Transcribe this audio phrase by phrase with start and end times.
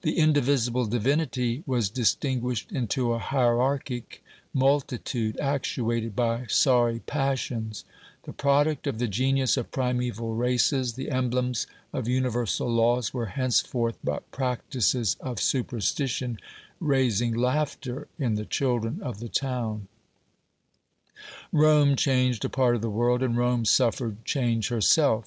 [0.00, 7.84] The indivisible Divinity was distinguished into a hierarchic multitude actuated by sorry passions;
[8.22, 13.60] the product of the genius of primeval races, the emblems of universal laws^ were hence
[13.60, 16.38] forth but practices of superstition,
[16.80, 19.86] raising laughter in the children of the town.
[21.52, 25.26] Rome changed a part of the world, and Rome suffered change herself.